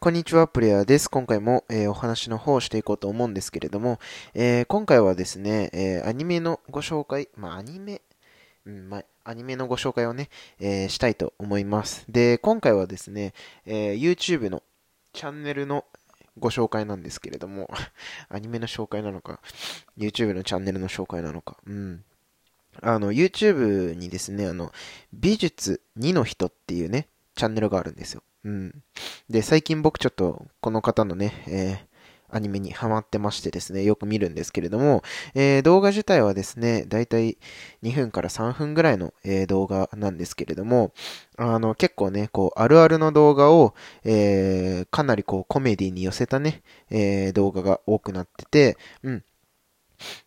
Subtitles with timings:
[0.00, 1.10] こんにちは、プレイヤーです。
[1.10, 3.98] 今回も、えーお話の方をしていこうと思うんですけれども、
[4.32, 8.00] えー今回はですね、えーアニメのご紹介、まあ、アニメ、
[8.64, 10.28] うん、まあ、アニメのご紹介をね、
[10.60, 12.04] えしたいと思います。
[12.08, 13.34] で、今回はですね、
[13.66, 14.62] え YouTube の
[15.14, 15.84] チャンネルの
[16.38, 17.68] ご紹介なんですけれども、
[18.30, 19.40] アニメの紹介なのか、
[19.98, 22.04] YouTube のチャンネルの紹介なのか、うん。
[22.82, 24.72] あの、YouTube にですね、あの、
[25.12, 27.08] 美術2の人っていうね、
[27.38, 28.22] チャンネルがあるんですよ。
[28.44, 28.74] うん。
[29.30, 31.88] で、最近僕ちょっとこの方のね、えー
[32.30, 35.02] アニメにハマってましてですね、よく見るんですけれども、
[35.34, 37.38] えー動画自体はですね、だいたい
[37.80, 40.92] 2分から3分ぐらいの、えー動画なんですけれども、
[41.38, 43.74] あの、結構ね、こう、あるあるの動画を、
[44.04, 49.24] えーかなりこう、コメディに寄せたね、え動画が多くなってて、うん。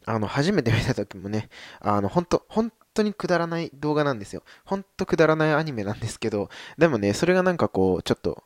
[0.05, 4.43] あの、初めて見た時もね、あの、ほんと、本当にくだらない動画なんですよ。
[4.65, 8.43] ほんとくだらないアニメなんですけど、でもね、それがなんかこう、ちょっと、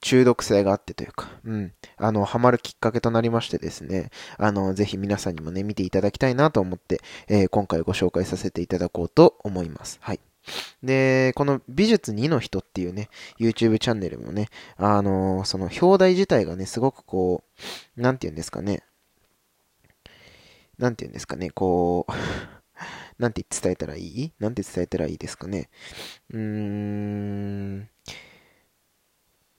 [0.00, 9.98] 中毒性があってというか、うん、あの、ハマるきっかけとなりましてですね、あの、ぜひ皆さんにもね、見ていただきたいなと思って、えー今回ご紹介させていただこうと思います。
[10.00, 10.20] はい。
[10.82, 17.42] で、この美術2の人っていうね、YouTube チャンネルもね、あのその表題自体がね、すごくこ
[17.96, 18.82] う、なんて言うんですかね、
[20.78, 22.12] なんて言うんですかね、こう、
[23.18, 24.32] なんて伝えたらいい？
[24.38, 25.68] なんて伝えたらいいですかね？
[26.30, 27.88] うーん、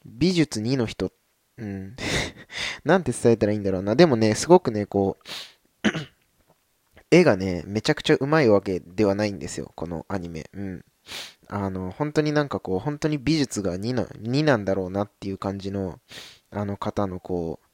[0.05, 1.11] 美術2の人、
[1.57, 1.95] うん、
[2.83, 3.95] なんて伝えたらいいんだろうな。
[3.95, 5.27] でもね、すごくね、こう、
[7.11, 10.49] 絵がね、めちゃくちゃうまいわけではないんですよ、このアニメ。
[10.53, 10.85] うん。
[11.49, 15.99] あの、本当になんかこう、本当に美術が2な、2なんだろうなっていう感じの、
[16.51, 17.68] あの方のこう、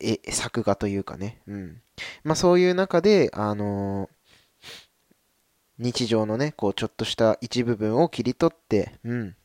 [0.00, 1.40] え、作画というかね。
[1.46, 1.82] うん。
[2.24, 4.08] まあそういう中で、あの
[5.78, 9.36] 日常のね、こう、ちょっとした一部分を切り取って、うん。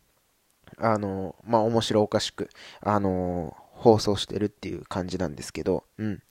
[0.78, 2.50] あのまあ面白おかしく、
[2.82, 6.22] あの放送してるっていう感じなんですけど、うん。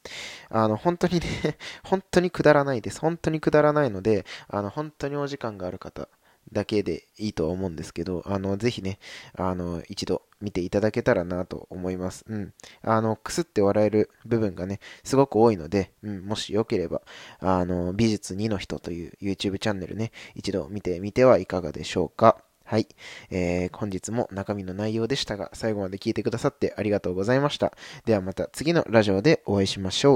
[0.50, 1.26] あの、本当にね、
[1.82, 3.00] 本当にくだらないです。
[3.00, 6.08] 本当にくだらないので、あの、本当にお時間がある方
[6.52, 8.98] だけでいいとは思うんですけど、あの、ぜひね、
[9.34, 12.24] あの、一度見ていただけたらなと思います。
[12.28, 12.52] うん。
[12.82, 17.02] あの、くすって笑える部分がね、すごく多いので、うん、もしよければ、
[17.40, 22.42] あの、美術2の人という YouTube チャンネルね、一度見てみてはいかがでしょうか。
[22.64, 22.86] はい。
[23.30, 27.72] えー、本日も中身の内容でしたが、最後まで聞いてくださってありがとうございました。
[28.04, 30.06] ではまた次のラジオでお会いしましょう。